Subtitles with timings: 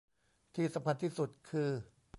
[0.55, 1.69] ที่สำคัญที่สุดคือ